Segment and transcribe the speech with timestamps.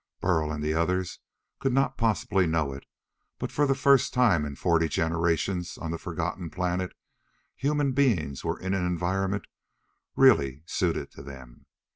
[0.19, 1.19] Burl and the others
[1.59, 2.87] could not possibly know it,
[3.37, 6.93] but for the first time in forty generations on the forgotten planet,
[7.55, 9.45] human beings were in an environment
[10.15, 11.67] really suited to them.